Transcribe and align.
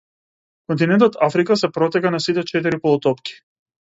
Континентот 0.71 1.19
Африка 1.27 1.57
се 1.63 1.71
протега 1.77 2.13
на 2.17 2.23
сите 2.27 2.47
четири 2.53 2.81
полутопки. 2.87 3.37